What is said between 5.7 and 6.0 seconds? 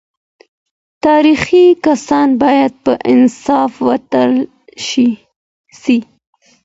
سي.